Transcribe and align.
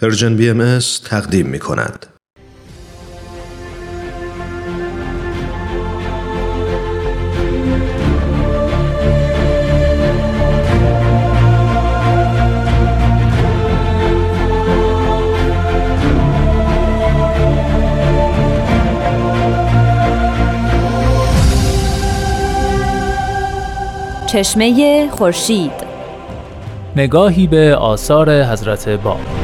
پرژن 0.00 0.36
بی 0.36 0.50
ام 0.50 0.78
تقدیم 1.04 1.46
می 1.46 1.58
کند. 1.58 2.06
چشمه 24.26 25.08
خورشید 25.10 25.72
نگاهی 26.96 27.46
به 27.46 27.76
آثار 27.76 28.42
حضرت 28.42 28.88
باب 28.88 29.41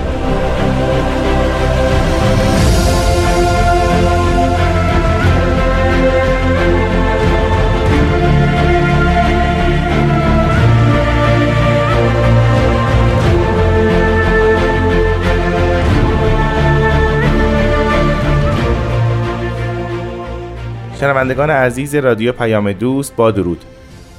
شنوندگان 21.19 21.51
عزیز 21.51 21.95
رادیو 21.95 22.33
پیام 22.33 22.73
دوست 22.73 23.17
با 23.17 23.31
درود. 23.31 23.65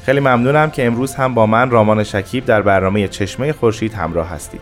خیلی 0.05 0.20
ممنونم 0.20 0.70
که 0.70 0.85
امروز 0.85 1.16
هم 1.16 1.34
با 1.34 1.45
من 1.45 1.70
رامان 1.70 2.03
شکیب 2.03 2.45
در 2.45 2.62
برنامه 2.62 3.07
چشمه 3.07 3.53
خورشید 3.53 3.94
همراه 3.94 4.30
هستید. 4.30 4.62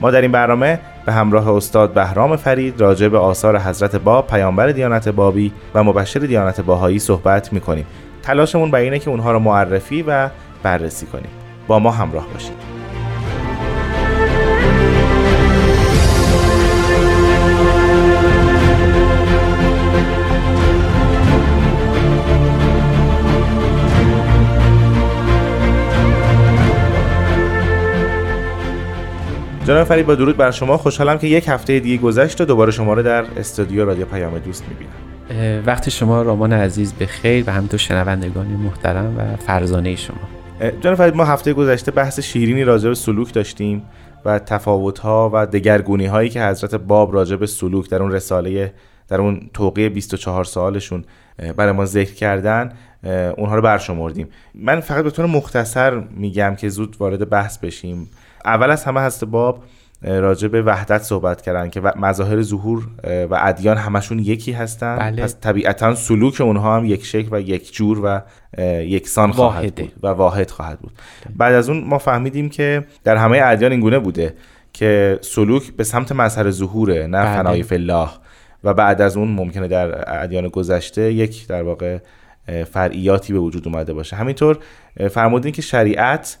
ما 0.00 0.10
در 0.10 0.20
این 0.20 0.32
برنامه 0.32 0.80
به 1.06 1.12
همراه 1.12 1.48
استاد 1.48 1.92
بهرام 1.92 2.36
فرید 2.36 2.80
راجع 2.80 3.08
به 3.08 3.18
آثار 3.18 3.58
حضرت 3.58 3.96
باب 3.96 4.26
پیامبر 4.26 4.68
دیانت 4.68 5.08
بابی 5.08 5.52
و 5.74 5.84
مبشر 5.84 6.20
دیانت 6.20 6.60
باهایی 6.60 6.98
صحبت 6.98 7.52
می‌کنیم. 7.52 7.86
تلاشمون 8.22 8.70
بر 8.70 8.78
اینه 8.78 8.98
که 8.98 9.10
اونها 9.10 9.32
رو 9.32 9.38
معرفی 9.38 10.02
و 10.02 10.28
بررسی 10.62 11.06
کنیم. 11.06 11.30
با 11.66 11.78
ما 11.78 11.90
همراه 11.90 12.26
باشید. 12.32 12.77
جناب 29.68 29.84
فرید 29.84 30.06
با 30.06 30.14
درود 30.14 30.36
بر 30.36 30.50
شما. 30.50 30.76
خوشحالم 30.76 31.18
که 31.18 31.26
یک 31.26 31.48
هفته 31.48 31.80
دیگه 31.80 31.96
گذشت 31.96 32.40
و 32.40 32.44
دوباره 32.44 32.70
شما 32.72 32.94
رو 32.94 33.02
در 33.02 33.24
استودیو 33.36 33.84
رادیو 33.84 34.04
پیام 34.04 34.38
دوست 34.38 34.64
می‌بینم. 34.68 35.62
وقتی 35.66 35.90
شما 35.90 36.22
رامان 36.22 36.52
عزیز 36.52 36.92
به 36.92 37.06
خیر 37.06 37.44
و 37.46 37.52
همینطور 37.52 37.78
شنوندگان 37.78 38.46
محترم 38.46 39.14
و 39.18 39.36
فرزانه 39.36 39.96
شما. 39.96 40.16
جناب 40.80 40.94
فرید 40.94 41.16
ما 41.16 41.24
هفته 41.24 41.52
گذشته 41.52 41.90
بحث 41.90 42.20
شیرینی 42.20 42.64
راجع 42.64 42.88
به 42.88 42.94
سلوک 42.94 43.32
داشتیم 43.32 43.82
و 44.24 44.38
تفاوت 44.38 44.98
ها 44.98 45.30
و 45.32 45.46
دگرگونی 45.46 46.06
هایی 46.06 46.30
که 46.30 46.42
حضرت 46.42 46.74
باب 46.74 47.14
راجع 47.14 47.36
به 47.36 47.46
سلوک 47.46 47.90
در 47.90 48.02
اون 48.02 48.12
رساله 48.12 48.72
در 49.08 49.20
اون 49.20 49.50
توقیه 49.54 49.88
24 49.88 50.44
سالشون 50.44 51.04
برای 51.56 51.72
ما 51.72 51.84
ذکر 51.84 52.14
کردن 52.14 52.72
اونها 53.36 53.54
رو 53.56 53.62
برشمردیم. 53.62 54.28
من 54.54 54.80
فقط 54.80 55.04
به 55.04 55.10
طور 55.10 55.26
مختصر 55.26 56.02
میگم 56.16 56.54
که 56.54 56.68
زود 56.68 56.96
وارد 56.98 57.30
بحث 57.30 57.58
بشیم. 57.58 58.08
اول 58.44 58.70
از 58.70 58.84
همه 58.84 59.00
هست 59.00 59.24
باب 59.24 59.64
راجع 60.02 60.48
به 60.48 60.62
وحدت 60.62 61.02
صحبت 61.02 61.42
کردن 61.42 61.70
که 61.70 61.80
مظاهر 61.80 62.42
ظهور 62.42 62.88
و 63.04 63.38
ادیان 63.40 63.76
همشون 63.76 64.18
یکی 64.18 64.52
هستن. 64.52 64.96
بله. 64.96 65.22
پس 65.22 65.36
طبیعتا 65.40 65.94
سلوک 65.94 66.40
اونها 66.40 66.76
هم 66.76 66.84
یک 66.84 67.04
شکل 67.04 67.28
و 67.30 67.40
یک 67.40 67.74
جور 67.74 68.00
و 68.04 68.20
یکسان 68.82 69.32
خواهد 69.32 69.74
بود 69.74 69.92
و 70.02 70.06
واحد 70.06 70.50
خواهد 70.50 70.78
بود. 70.78 70.92
بعد 71.36 71.54
از 71.54 71.68
اون 71.68 71.84
ما 71.84 71.98
فهمیدیم 71.98 72.48
که 72.48 72.84
در 73.04 73.16
همه 73.16 73.40
ادیان 73.44 73.72
اینگونه 73.72 73.98
بوده 73.98 74.34
که 74.72 75.18
سلوک 75.22 75.72
به 75.72 75.84
سمت 75.84 76.12
مظهر 76.12 76.50
ظهوره 76.50 77.06
نه 77.06 77.24
بله. 77.24 77.36
فنای 77.36 77.62
فلاح 77.62 78.18
و 78.64 78.74
بعد 78.74 79.02
از 79.02 79.16
اون 79.16 79.28
ممکنه 79.28 79.68
در 79.68 80.22
ادیان 80.22 80.48
گذشته 80.48 81.12
یک 81.12 81.46
در 81.46 81.62
واقع 81.62 81.98
فرعیاتی 82.72 83.32
به 83.32 83.38
وجود 83.38 83.68
اومده 83.68 83.92
باشه. 83.92 84.16
همینطور 84.16 84.58
فرمودین 85.10 85.52
که 85.52 85.62
شریعت 85.62 86.38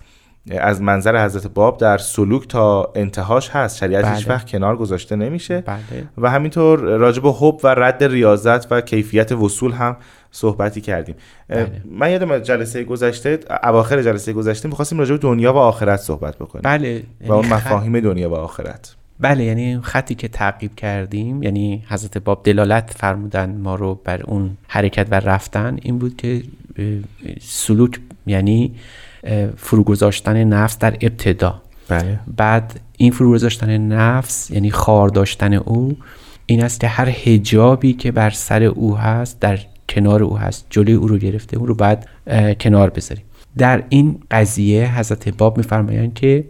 از 0.50 0.82
منظر 0.82 1.24
حضرت 1.24 1.46
باب 1.46 1.78
در 1.78 1.98
سلوک 1.98 2.48
تا 2.48 2.92
انتهاش 2.94 3.50
هست. 3.50 3.76
شریعت 3.76 4.04
بله. 4.04 4.14
هیچ 4.14 4.28
وقت 4.28 4.50
کنار 4.50 4.76
گذاشته 4.76 5.16
نمیشه. 5.16 5.60
بله. 5.60 6.08
و 6.18 6.30
همینطور 6.30 6.78
راجب 6.78 7.26
حب 7.26 7.60
و 7.64 7.68
رد 7.68 8.04
ریاضت 8.04 8.72
و 8.72 8.80
کیفیت 8.80 9.32
وصول 9.32 9.72
هم 9.72 9.96
صحبتی 10.30 10.80
کردیم. 10.80 11.14
بله. 11.48 11.82
من 11.90 12.10
یادم 12.10 12.30
از 12.30 12.42
جلسه 12.42 12.84
گذشته 12.84 13.38
اواخر 13.62 14.02
جلسه 14.02 14.32
گذشته 14.32 14.68
می‌خواستیم 14.68 14.98
راجب 14.98 15.20
دنیا 15.20 15.52
و 15.52 15.56
آخرت 15.56 16.00
صحبت 16.00 16.36
بکنیم. 16.36 16.62
بله. 16.62 17.02
و 17.26 17.32
اون 17.32 17.44
یعنی 17.44 17.54
مفاهیم 17.54 18.00
دنیا 18.00 18.30
و 18.30 18.34
آخرت. 18.34 18.94
بله 19.20 19.44
یعنی 19.44 19.80
خطی 19.82 20.14
که 20.14 20.28
تعقیب 20.28 20.74
کردیم 20.74 21.42
یعنی 21.42 21.84
حضرت 21.88 22.18
باب 22.18 22.40
دلالت 22.44 22.94
فرمودن 22.96 23.50
ما 23.50 23.74
رو 23.74 24.00
بر 24.04 24.22
اون 24.22 24.56
حرکت 24.68 25.06
و 25.10 25.14
رفتن 25.14 25.78
این 25.82 25.98
بود 25.98 26.16
که 26.16 26.42
سلوک 27.40 28.00
یعنی 28.26 28.74
فروگذاشتن 29.56 30.44
نفس 30.44 30.78
در 30.78 30.96
ابتدا. 31.00 31.62
بله. 31.88 32.18
بعد 32.36 32.80
این 32.96 33.12
فروگذاشتن 33.12 33.78
نفس 33.78 34.50
یعنی 34.50 34.70
خار 34.70 35.08
داشتن 35.08 35.54
او 35.54 35.96
این 36.46 36.64
است 36.64 36.80
که 36.80 36.88
هر 36.88 37.08
هجابی 37.08 37.92
که 37.92 38.12
بر 38.12 38.30
سر 38.30 38.62
او 38.62 38.96
هست 38.96 39.40
در 39.40 39.58
کنار 39.88 40.22
او 40.22 40.38
هست 40.38 40.66
جلوی 40.70 40.94
او 40.94 41.08
رو 41.08 41.18
گرفته 41.18 41.56
اون 41.56 41.66
رو 41.66 41.74
باید 41.74 41.98
اه، 42.26 42.54
کنار 42.54 42.90
بذاریم. 42.90 43.24
در 43.58 43.82
این 43.88 44.20
قضیه 44.30 44.98
حضرت 44.98 45.28
باب 45.28 45.56
میفرمایند 45.56 46.14
که 46.14 46.44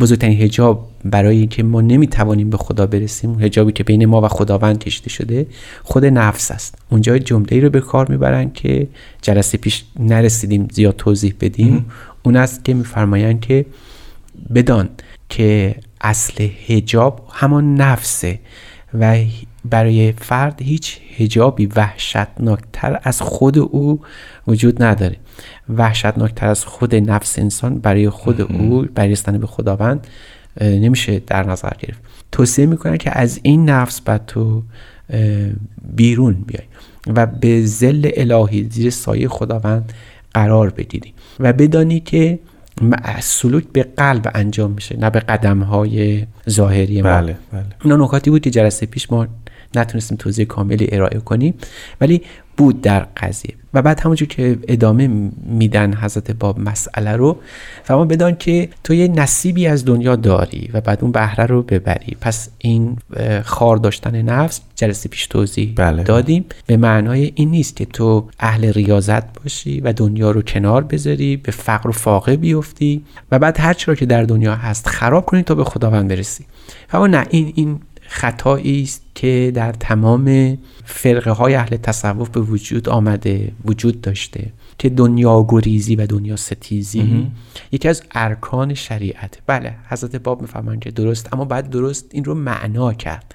بزرگترین 0.00 0.40
هجاب 0.40 0.88
برای 1.04 1.36
اینکه 1.36 1.62
ما 1.62 1.80
نمی‌توانیم 1.80 2.50
به 2.50 2.56
خدا 2.56 2.86
برسیم 2.86 3.30
اون 3.30 3.42
هجابی 3.42 3.72
که 3.72 3.84
بین 3.84 4.06
ما 4.06 4.20
و 4.20 4.28
خداوند 4.28 4.78
کشیده 4.78 5.08
شده 5.08 5.46
خود 5.82 6.04
نفس 6.04 6.50
است. 6.50 6.78
اونجا 6.90 7.18
جمله 7.18 7.48
ای 7.50 7.60
رو 7.60 7.70
به 7.70 7.80
کار 7.80 8.10
می‌برن 8.10 8.52
که 8.52 8.88
جلسه 9.22 9.58
پیش 9.58 9.84
نرسیدیم 9.98 10.68
زیاد 10.72 10.96
توضیح 10.96 11.34
بدیم. 11.40 11.86
اون 12.22 12.36
است 12.36 12.64
که 12.64 12.74
میفرمایند 12.74 13.40
که 13.40 13.66
بدان 14.54 14.88
که 15.28 15.74
اصل 16.00 16.48
هجاب 16.66 17.28
همان 17.32 17.74
نفسه 17.74 18.38
و 19.00 19.16
برای 19.64 20.12
فرد 20.12 20.62
هیچ 20.62 20.98
هجابی 21.16 21.66
وحشتناکتر 21.66 23.00
از 23.02 23.22
خود 23.22 23.58
او 23.58 24.00
وجود 24.46 24.82
نداره. 24.82 25.16
وحشتناکتر 25.68 26.46
از 26.46 26.64
خود 26.64 26.94
نفس 26.94 27.38
انسان 27.38 27.78
برای 27.78 28.10
خود 28.10 28.40
او 28.40 28.86
برای 28.94 29.12
رسیدن 29.12 29.38
به 29.38 29.46
خداوند 29.46 30.06
نمیشه 30.60 31.22
در 31.26 31.46
نظر 31.46 31.72
گرفت. 31.78 32.00
توصیه 32.32 32.66
می‌کنن 32.66 32.96
که 32.96 33.18
از 33.18 33.40
این 33.42 33.70
نفس 33.70 34.00
بعد 34.00 34.26
تو 34.26 34.62
بیرون 35.96 36.44
بیای 36.46 36.64
و 37.06 37.26
به 37.26 37.66
زل 37.66 38.10
الهی 38.16 38.68
زیر 38.70 38.90
سایه 38.90 39.28
خداوند 39.28 39.92
قرار 40.34 40.70
بگیری 40.70 41.14
و 41.40 41.52
بدانی 41.52 42.00
که 42.00 42.38
سلوک 43.20 43.64
به 43.72 43.82
قلب 43.82 44.30
انجام 44.34 44.70
میشه 44.70 44.96
نه 44.96 45.10
به 45.10 45.20
قدم 45.20 45.62
های 45.62 46.26
ظاهری 46.50 47.02
ما. 47.02 47.08
بله 47.08 47.36
بله. 47.52 47.64
اینا 47.84 47.96
نکاتی 47.96 48.30
بود 48.30 48.42
که 48.42 48.50
جلسه 48.50 48.86
پیش 48.86 49.12
ما 49.12 49.26
نتونستیم 49.74 50.18
توضیح 50.18 50.46
کاملی 50.46 50.88
ارائه 50.92 51.18
کنیم. 51.18 51.54
ولی 52.00 52.22
بود 52.56 52.80
در 52.80 53.00
قضیه. 53.16 53.54
و 53.74 53.82
بعد 53.82 54.00
همونجور 54.00 54.28
که 54.28 54.58
ادامه 54.68 55.08
میدن 55.46 55.94
حضرت 55.94 56.30
باب 56.30 56.60
مسئله 56.60 57.16
رو 57.16 57.36
فهمان 57.82 58.08
بدان 58.08 58.36
که 58.36 58.68
تو 58.84 58.94
یه 58.94 59.08
نصیبی 59.08 59.66
از 59.66 59.84
دنیا 59.84 60.16
داری 60.16 60.70
و 60.72 60.80
بعد 60.80 60.98
اون 61.02 61.12
بهره 61.12 61.46
رو 61.46 61.62
ببری. 61.62 62.16
پس 62.20 62.48
این 62.58 62.96
خار 63.44 63.76
داشتن 63.76 64.22
نفس 64.22 64.60
جلسه 64.76 65.08
پیش 65.08 65.26
توضیح 65.26 65.72
بله. 65.76 66.02
دادیم. 66.02 66.44
به 66.66 66.76
معنای 66.76 67.32
این 67.34 67.50
نیست 67.50 67.76
که 67.76 67.84
تو 67.84 68.28
اهل 68.40 68.72
ریاضت 68.72 69.42
باشی 69.42 69.80
و 69.80 69.92
دنیا 69.92 70.30
رو 70.30 70.42
کنار 70.42 70.84
بذاری 70.84 71.36
به 71.36 71.52
فقر 71.52 71.88
و 71.88 71.92
فاقه 71.92 72.36
بیفتی 72.36 73.04
و 73.32 73.38
بعد 73.38 73.60
هر 73.60 73.74
چی 73.74 73.86
را 73.86 73.94
که 73.94 74.06
در 74.06 74.22
دنیا 74.22 74.54
هست 74.54 74.88
خراب 74.88 75.26
کنی 75.26 75.42
تا 75.42 75.54
به 75.54 75.64
خداوند 75.64 76.08
برسی. 76.08 76.44
اما 76.92 77.06
نه 77.06 77.26
این 77.30 77.52
این 77.54 77.80
خطایی 78.12 78.82
است 78.82 79.02
که 79.14 79.52
در 79.54 79.72
تمام 79.72 80.58
فرقه 80.84 81.30
های 81.30 81.54
اهل 81.54 81.76
تصوف 81.76 82.28
به 82.28 82.40
وجود 82.40 82.88
آمده 82.88 83.52
وجود 83.64 84.00
داشته 84.00 84.52
که 84.78 84.88
دنیا 84.88 85.46
گریزی 85.48 85.96
و 85.96 86.06
دنیا 86.06 86.36
ستیزی 86.36 87.30
یکی 87.72 87.88
از 87.88 88.02
ارکان 88.14 88.74
شریعت. 88.74 89.38
بله 89.46 89.74
حضرت 89.88 90.16
باب 90.16 90.40
می‌فهمن 90.40 90.80
که 90.80 90.90
درست 90.90 91.34
اما 91.34 91.44
بعد 91.44 91.70
درست 91.70 92.06
این 92.10 92.24
رو 92.24 92.34
معنا 92.34 92.92
کرد. 92.92 93.34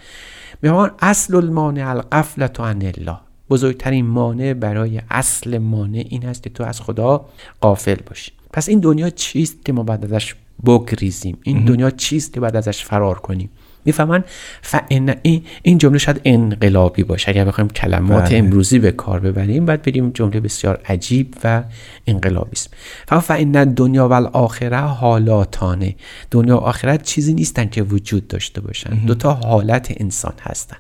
میفهمان 0.62 0.91
اصل 1.00 1.35
المانع 1.35 1.89
القفلت 1.89 2.59
عن 2.59 2.81
الله. 2.81 3.18
بزرگترین 3.50 4.06
مانع 4.06 4.53
برای 4.53 5.01
اصل 5.09 5.57
مانع 5.57 6.03
این 6.09 6.25
است 6.25 6.44
که 6.44 6.50
تو 6.50 6.63
از 6.63 6.81
خدا 6.81 7.25
قافل 7.62 7.97
باشی. 8.07 8.31
پس 8.53 8.69
این 8.69 8.80
دنیا 8.80 9.09
چیست 9.09 9.65
که 9.65 9.73
ما 9.73 9.83
بعد 9.83 10.06
ازش 10.06 10.35
بگریزیم؟ 10.65 11.38
این 11.44 11.65
دنیا 11.65 11.89
چیست 11.89 12.33
که 12.33 12.39
بعد 12.39 12.56
ازش 12.56 12.83
فرار 12.83 13.19
کنیم؟ 13.19 13.50
می‌فهمن. 13.87 14.23
فان 14.61 15.15
این 15.21 15.43
این 15.61 15.77
جمله 15.77 15.97
شاید 15.97 16.21
انقلابی 16.25 17.03
باشه. 17.03 17.29
اگر 17.29 17.45
بخوایم 17.45 17.69
کلمات 17.69 18.23
بله. 18.23 18.37
امروزی 18.37 18.79
به 18.79 18.91
کار 18.91 19.19
ببریم 19.19 19.65
بعد 19.65 19.81
بریم 19.81 20.09
جمله 20.09 20.39
بسیار 20.39 20.81
عجیب 20.85 21.35
و 21.43 21.63
انقلابی 22.07 22.51
است. 22.51 22.73
فان 23.21 23.73
دنیا 23.73 24.07
و 24.09 24.13
الاخره 24.13 24.79
حالاتانه. 24.79 25.95
دنیا 26.31 26.57
و 26.57 26.59
آخرت 26.59 27.03
چیزی 27.03 27.33
نیستن 27.33 27.65
که 27.65 27.83
وجود 27.83 28.27
داشته 28.27 28.61
باشن. 28.61 28.89
دو 28.89 29.15
تا 29.15 29.33
حالت 29.33 29.93
انسان 29.97 30.33
هستن. 30.41 30.77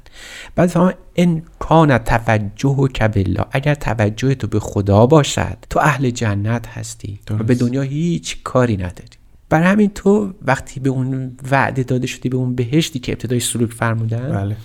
بعد 0.55 0.69
فهم 0.69 0.93
ان 1.15 1.41
کان 1.59 1.97
توجه 1.97 2.87
کبلا 2.87 3.45
اگر 3.51 3.75
توجه 3.75 4.35
تو 4.35 4.47
به 4.47 4.59
خدا 4.59 5.05
باشد 5.05 5.57
تو 5.69 5.79
اهل 5.79 6.09
جنت 6.09 6.67
هستی. 6.67 7.19
و 7.31 7.43
به 7.43 7.55
دنیا 7.55 7.81
هیچ 7.81 8.37
کاری 8.43 8.77
نداری. 8.77 9.16
بر 9.49 9.63
همین 9.63 9.89
تو 9.89 10.33
وقتی 10.41 10.79
به 10.79 10.89
اون 10.89 11.37
وعده 11.51 11.83
داده 11.83 12.07
شدی 12.07 12.29
به 12.29 12.37
اون 12.37 12.55
بهشتی 12.55 12.99
که 12.99 13.11
ابتدای 13.11 13.39
سلوک 13.39 13.73
فرمودن 13.73 14.31
بله. 14.31 14.55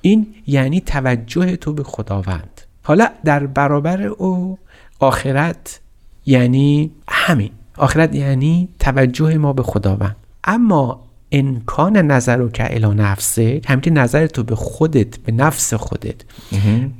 این 0.00 0.26
یعنی 0.46 0.80
توجه 0.80 1.56
تو 1.56 1.72
به 1.72 1.82
خداوند. 1.82 2.60
حالا 2.82 3.08
در 3.24 3.46
برابر 3.46 4.02
او 4.02 4.58
آخرت 4.98 5.80
یعنی 6.26 6.90
همین. 7.08 7.50
آخرت 7.76 8.14
یعنی 8.14 8.68
توجه 8.78 9.38
ما 9.38 9.52
به 9.52 9.62
خداوند. 9.62 10.16
اما 10.44 11.06
امکان 11.32 11.96
نظر 11.96 12.36
رو 12.36 12.48
که 12.48 12.74
الا 12.74 12.92
نفسه 12.92 13.60
همین 13.66 13.98
نظر 13.98 14.26
تو 14.26 14.42
به 14.42 14.54
خودت 14.54 15.18
به 15.18 15.32
نفس 15.32 15.74
خودت 15.74 16.14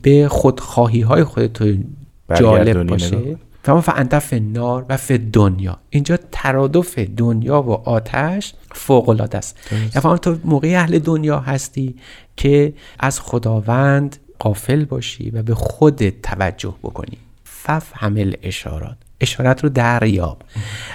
به 0.02 0.28
خودخواهی 0.28 1.00
های 1.00 1.24
خودت 1.24 1.52
تو 1.52 1.74
جالب 2.34 2.86
باشه. 2.86 3.36
فما 3.66 3.80
فانت 3.80 4.18
فی 4.18 4.36
النار 4.36 4.86
و 4.88 4.96
فی 4.96 5.18
دنیا 5.18 5.78
اینجا 5.90 6.18
ترادف 6.32 6.98
دنیا 6.98 7.62
و 7.62 7.72
آتش 7.72 8.54
فوق 8.72 9.08
العاده 9.08 9.38
است 9.38 9.58
یعنی 9.72 10.18
تو 10.18 10.38
موقع 10.44 10.68
اهل 10.68 10.98
دنیا 10.98 11.40
هستی 11.40 11.96
که 12.36 12.74
از 12.98 13.20
خداوند 13.20 14.16
قافل 14.38 14.84
باشی 14.84 15.30
و 15.30 15.42
به 15.42 15.54
خودت 15.54 16.22
توجه 16.22 16.74
بکنی. 16.82 17.18
ففهم 17.44 18.16
الاشارات 18.16 18.96
اشارت 19.20 19.64
رو 19.64 19.68
دریاب. 19.68 20.42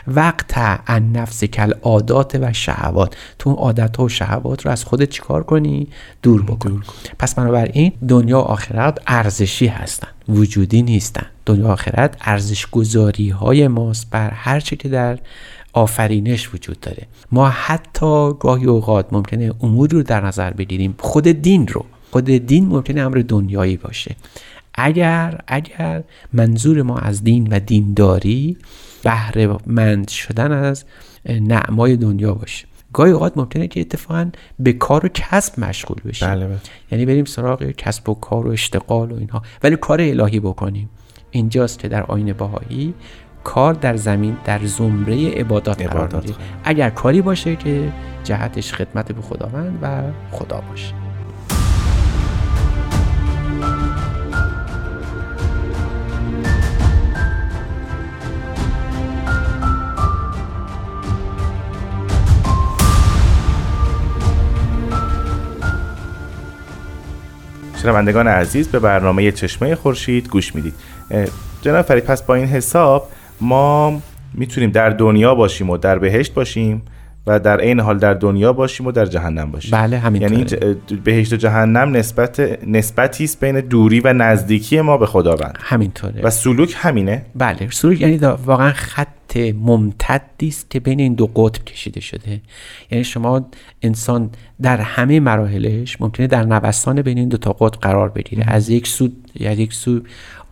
وقت 0.08 0.54
ان 0.88 1.12
نفس 1.12 1.44
کل 1.44 1.74
عادات 1.82 2.36
و 2.42 2.54
شهوات. 2.54 3.16
تو 3.40 3.50
اون 3.50 3.60
عادت 3.60 4.00
و 4.00 4.10
شهوات 4.10 4.66
رو 4.66 4.72
از 4.72 4.84
خودت 4.84 5.10
چیکار 5.10 5.44
کنی؟ 5.44 5.88
دور 6.22 6.44
بکن. 6.44 6.84
پس 7.20 7.36
بنابراین 7.36 7.92
دنیا 8.08 8.40
و 8.40 8.44
آخرت 8.44 9.00
ارزشی 9.08 9.68
هستن. 9.68 10.08
وجودی 10.30 10.82
نیستن. 10.82 11.26
دنیا 11.46 11.68
و 11.68 11.72
آخرت 11.72 12.18
ارزش 12.22 12.68
گذاری 12.68 13.30
های 13.30 13.68
ماست 13.68 14.10
بر 14.10 14.30
هر 14.30 14.60
چی 14.60 14.76
که 14.76 14.90
در 14.90 15.20
آفرینش 15.74 16.54
وجود 16.54 16.80
داره. 16.80 17.08
ما 17.32 17.50
حتی 17.50 18.32
گاهی 18.40 18.66
اوقات 18.66 19.14
ممکنه 19.14 19.52
اموری 19.62 19.98
رو 19.98 20.04
در 20.04 20.26
نظر 20.26 20.52
بگیریم. 20.52 20.96
خود 21.00 21.28
دین 21.28 21.68
رو. 21.68 21.86
خود 22.12 22.26
دین 22.26 22.66
ممکنه 22.66 23.02
امر 23.02 23.24
دنیایی 23.28 23.78
باشه. 23.78 24.16
اگر 24.74 25.42
اگر 25.48 26.04
منظور 26.34 26.82
ما 26.82 26.98
از 26.98 27.24
دین 27.24 27.48
و 27.52 27.60
دینداری 27.60 28.58
بهره 29.04 29.58
مند 29.68 30.10
شدن 30.10 30.52
از 30.52 30.86
نعمای 31.26 31.98
دنیا 31.98 32.34
باشه. 32.34 32.68
گاهی 32.94 33.12
اوقات 33.12 33.38
ممکنه 33.38 33.68
که 33.68 33.80
اتفاقا 33.80 34.30
به 34.60 34.74
کار 34.74 35.06
و 35.06 35.10
کسب 35.14 35.60
مشغول 35.60 35.98
بشیم. 36.06 36.28
بله 36.28 36.48
بله. 36.48 36.58
یعنی 36.92 37.06
بریم 37.06 37.26
سراغ 37.26 37.64
کسب 37.64 38.10
و 38.10 38.14
کار 38.14 38.48
و 38.48 38.52
اشتغال 38.52 39.12
و 39.12 39.16
اینها. 39.16 39.42
ولی 39.64 39.76
کار 39.76 40.02
الهی 40.02 40.40
بکنیم. 40.40 40.90
اینجاست 41.32 41.80
که 41.80 41.88
در 41.88 42.04
آین 42.04 42.34
باهایی 42.34 42.94
کار 43.44 43.74
در 43.74 43.96
زمین 43.96 44.38
در 44.46 44.66
زمره 44.66 45.32
عبادات 45.32 45.82
قرار 45.82 46.24
اگر 46.64 46.90
کاری 46.90 47.22
باشه 47.22 47.56
که 47.56 47.92
جهتش 48.24 48.74
خدمت 48.74 49.12
به 49.12 49.22
خداوند 49.22 49.80
و 49.82 50.02
خدا 50.32 50.62
باشه. 50.70 51.11
شنوندگان 67.82 68.28
عزیز 68.28 68.68
به 68.68 68.80
برنامه 68.80 69.32
چشمه 69.32 69.76
خورشید 69.76 70.28
گوش 70.28 70.56
می‌دید. 70.56 70.74
جناب 71.62 71.86
فرید 71.86 72.04
پس 72.04 72.24
با 72.24 72.36
این 72.36 72.46
حساب 72.46 73.10
ما 73.42 74.02
می‌تونیم 74.34 74.72
در 74.72 74.90
دنیا 74.90 75.36
باشیم 75.36 75.70
و 75.70 75.78
در 75.78 76.00
بهشت 76.00 76.34
باشیم. 76.34 76.82
و 77.28 77.40
در 77.40 77.60
عین 77.60 77.80
حال 77.80 77.98
در 77.98 78.14
دنیا 78.14 78.54
باشیم 78.54 78.88
و 78.88 78.92
در 78.92 79.06
جهنم 79.06 79.52
باشیم. 79.52 79.72
بله 79.72 80.00
همینطوره. 80.00 80.32
یعنی 80.32 80.50
ج- 80.88 80.94
بهشت 81.04 81.34
و 81.34 81.36
جهنم 81.36 81.96
نسبت 81.96 82.40
نسبتی 82.68 83.24
است 83.24 83.40
بین 83.40 83.60
دوری 83.60 84.00
و 84.00 84.14
نزدیکی 84.14 84.82
ما 84.82 84.98
به 84.98 85.06
خداوند. 85.06 85.58
همینطوره. 85.60 86.22
و 86.22 86.30
سلوک 86.30 86.76
همینه. 86.78 87.26
بله 87.36 87.70
سلوک 87.72 88.02
یعنی 88.02 88.18
واقعا 88.18 88.72
خط 88.72 89.38
ممتدی 89.38 90.48
است 90.48 90.70
که 90.70 90.80
بین 90.80 91.00
این 91.00 91.14
دو 91.14 91.28
قطب 91.28 91.66
کشیده 91.66 92.00
شده. 92.00 92.42
یعنی 92.92 93.04
شما 93.04 93.50
انسان 93.82 94.30
در 94.62 94.78
همه 94.78 95.20
مراحلش 95.20 96.02
ممکنه 96.02 96.28
در 96.28 96.44
نوسان 96.44 97.02
بین 97.02 97.18
این 97.18 97.30
دو 97.30 97.38
تا 97.38 97.52
قطب 97.54 97.80
قرار 97.82 98.10
بگیره. 98.10 98.44
از 98.48 98.70
یک 98.70 98.88
سو 98.88 99.10
از 99.46 99.60
یک 99.60 99.74
سو 99.74 100.00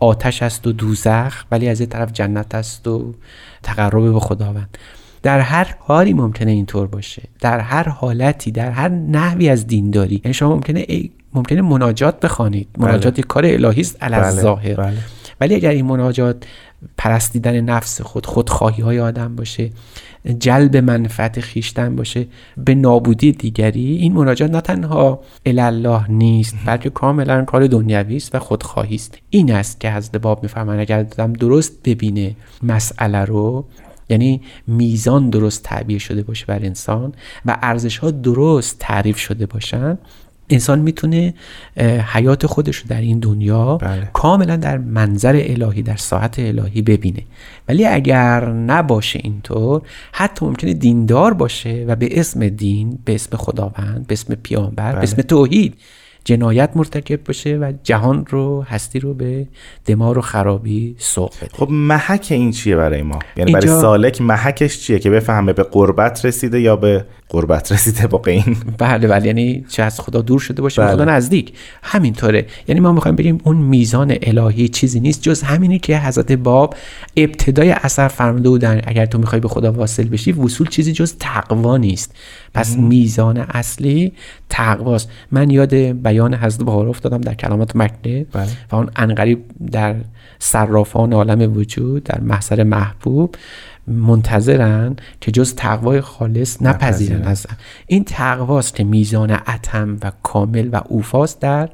آتش 0.00 0.42
است 0.42 0.66
و 0.66 0.72
دوزخ 0.72 1.44
ولی 1.50 1.68
از 1.68 1.80
یک 1.80 1.88
طرف 1.88 2.12
جنت 2.12 2.54
است 2.54 2.88
و 2.88 3.14
تقرب 3.62 4.12
به 4.12 4.20
خداوند. 4.20 4.78
در 5.22 5.40
هر 5.40 5.74
کاری 5.86 6.12
ممکنه 6.12 6.50
اینطور 6.50 6.86
باشه. 6.86 7.22
در 7.40 7.60
هر 7.60 7.88
حالتی 7.88 8.50
در 8.50 8.70
هر 8.70 8.88
نحوی 8.88 9.48
از 9.48 9.66
دینداری 9.66 10.20
یعنی 10.24 10.34
شما 10.34 10.54
ممکنه 10.54 10.86
ممکنه 11.34 11.62
مناجات 11.62 12.20
بخوانید. 12.20 12.68
مناجات 12.78 13.18
یک 13.18 13.26
کار 13.26 13.46
الهی 13.46 13.80
است 13.80 14.02
علی 14.02 14.16
بله، 14.16 14.30
ظاهر 14.30 14.74
بله. 14.74 14.98
ولی 15.40 15.54
اگر 15.54 15.70
این 15.70 15.86
مناجات 15.86 16.44
پرستیدن 16.98 17.60
نفس 17.60 18.00
خود 18.00 18.26
خودخواهی 18.26 18.82
های 18.82 19.00
آدم 19.00 19.36
باشه 19.36 19.70
جلب 20.38 20.76
منفعت 20.76 21.40
خیشتن 21.40 21.96
باشه 21.96 22.26
به 22.56 22.74
نابودی 22.74 23.32
دیگری 23.32 23.96
این 23.96 24.12
مناجات 24.12 24.50
نه 24.50 24.60
تنها 24.60 25.20
الله 25.46 26.10
نیست 26.10 26.54
بلکه 26.66 26.90
کاملا 26.90 27.44
کار 27.44 27.66
دنیوی 27.66 28.16
است 28.16 28.34
و 28.34 28.38
خودخواهی 28.38 28.94
است. 28.94 29.18
این 29.30 29.52
است 29.52 29.80
که 29.80 29.90
حضرت 29.90 30.16
باب 30.16 30.42
می‌فهمن 30.42 30.80
اگر 30.80 30.98
آدم 30.98 31.32
درست 31.32 31.72
ببینه 31.84 32.36
مسئله 32.62 33.24
رو 33.24 33.64
یعنی 34.10 34.40
میزان 34.66 35.30
درست 35.30 35.62
تعبیر 35.62 35.98
شده 35.98 36.22
باشه 36.22 36.46
بر 36.46 36.64
انسان 36.64 37.12
و 37.46 37.56
ارزش 37.62 37.98
ها 37.98 38.10
درست 38.10 38.76
تعریف 38.78 39.18
شده 39.18 39.46
باشن 39.46 39.98
انسان 40.50 40.78
می‌تونه 40.78 41.34
حیات 42.12 42.46
خودش 42.46 42.76
رو 42.76 42.88
در 42.88 43.00
این 43.00 43.18
دنیا 43.18 43.76
بله. 43.76 44.10
کاملا 44.12 44.56
در 44.56 44.78
منظر 44.78 45.42
الهی 45.44 45.82
در 45.82 45.96
ساعت 45.96 46.38
الهی 46.38 46.82
ببینه 46.82 47.22
ولی 47.68 47.86
اگر 47.86 48.52
نباشه 48.52 49.20
اینطور 49.22 49.82
حتی 50.12 50.46
ممکنه 50.46 50.74
دیندار 50.74 51.34
باشه 51.34 51.84
و 51.88 51.96
به 51.96 52.20
اسم 52.20 52.48
دین 52.48 52.98
به 53.04 53.14
اسم 53.14 53.36
خداوند 53.36 54.06
به 54.06 54.12
اسم 54.12 54.34
پیامبر 54.34 54.94
به 54.94 55.02
اسم 55.02 55.22
توحید 55.22 55.74
جنایت 56.24 56.70
مرتکب 56.74 57.24
باشه 57.24 57.56
و 57.56 57.72
جهان 57.82 58.26
رو 58.28 58.62
هستی 58.62 59.00
رو 59.00 59.14
به 59.14 59.46
دمار 59.86 60.18
و 60.18 60.20
خرابی 60.20 60.94
سوق 60.98 61.32
بده. 61.42 61.50
خب 61.52 61.68
محک 61.70 62.26
این 62.30 62.50
چیه 62.50 62.76
برای 62.76 63.02
ما؟ 63.02 63.18
یعنی 63.36 63.52
برای 63.52 63.66
اینجا- 63.68 63.80
سالک 63.80 64.20
محکش 64.22 64.78
چیه 64.80 64.98
که 64.98 65.10
بفهمه 65.10 65.52
به 65.52 65.62
قربت 65.62 66.24
رسیده 66.24 66.60
یا 66.60 66.76
به 66.76 67.04
قربت 67.30 67.72
رسیده 67.72 68.06
با 68.06 68.22
این 68.26 68.56
بله 68.78 69.08
بله. 69.08 69.26
یعنی 69.26 69.64
چه 69.68 69.82
از 69.82 70.00
خدا 70.00 70.20
دور 70.20 70.40
شده 70.40 70.62
باشه 70.62 70.82
بله. 70.82 70.92
خدا 70.92 71.04
نزدیک. 71.04 71.52
همینطوره. 71.82 72.46
یعنی 72.68 72.80
ما 72.80 72.92
می‌خوایم 72.92 73.16
بریم 73.16 73.40
اون 73.44 73.56
میزان 73.56 74.16
الهی 74.22 74.68
چیزی 74.68 75.00
نیست. 75.00 75.22
جز 75.22 75.42
همینی 75.42 75.78
که 75.78 75.98
حضرت 75.98 76.32
باب 76.32 76.74
ابتدای 77.16 77.70
اثر 77.70 78.08
فرموده 78.08 78.48
بودن 78.48 78.80
اگر 78.84 79.06
تو 79.06 79.18
می‌خوای 79.18 79.40
به 79.40 79.48
خدا 79.48 79.72
واصل 79.72 80.08
بشی 80.08 80.32
وصول 80.32 80.68
چیزی 80.68 80.92
جز 80.92 81.14
تقوا 81.18 81.76
نیست. 81.76 82.14
پس 82.54 82.76
میزان 82.76 83.36
اصلی 83.36 84.12
تقواست. 84.48 85.10
من 85.30 85.50
یاد 85.50 85.74
بیان 85.74 86.34
حضرت 86.34 86.62
بهار 86.66 86.88
افتادم 86.88 87.20
در 87.20 87.34
کلمات 87.34 87.76
مکنه 87.76 88.24
بله. 88.32 88.48
و 88.72 88.76
اون 88.76 88.90
انقریب 88.96 89.44
در 89.72 89.94
صرافان 90.38 91.12
عالم 91.12 91.56
وجود 91.56 92.04
در 92.04 92.20
محضر 92.20 92.62
محبوب. 92.62 93.34
منتظرن 93.90 94.96
که 95.20 95.30
جز 95.30 95.54
تقوای 95.54 96.00
خالص 96.00 96.62
نپذیرن. 96.62 97.22
از 97.22 97.46
این 97.86 98.04
تقواست 98.04 98.74
که 98.74 98.84
میزان 98.84 99.30
اتم 99.30 99.96
و 100.02 100.12
کامل 100.22 100.68
و 100.72 100.80
اوفاست 100.88 101.40
در 101.40 101.68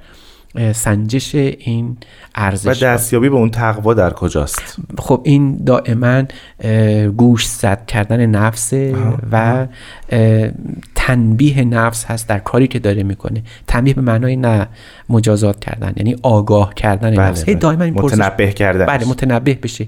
سنجش 0.73 1.35
این 1.35 1.89
و 1.91 1.95
ارزش 2.35 2.83
دستیابی 2.83 3.29
به 3.29 3.37
اون 3.37 3.51
تقوا 3.51 3.95
در 3.95 4.13
کجاست؟ 4.13 4.77
خب 4.99 5.21
این 5.25 5.65
دائما 5.65 6.23
گوش 7.17 7.47
زد 7.47 7.87
کردن 7.87 8.27
نفس 8.27 8.73
و 9.33 9.67
تنبیه 10.95 11.65
نفس 11.65 12.05
هست 12.05 12.29
در 12.29 12.39
کاری 12.39 12.69
که 12.69 12.79
داره 12.79 13.03
می‌کنه. 13.03 13.43
تنبیه 13.67 13.95
به 13.95 14.01
معنای 14.01 14.37
نه 14.37 14.67
مجازات 15.09 15.61
کردن 15.61 15.93
یعنی 15.97 16.17
آگاه 16.23 16.75
کردن 16.75 17.11
بله، 17.11 17.21
نفس. 17.21 17.45
بله. 17.45 17.55
دائما 17.55 17.85
متنبه 17.85 18.53
کردن 18.53 18.87
بله 18.87 19.09
متنبه 19.09 19.55
بشه. 19.55 19.87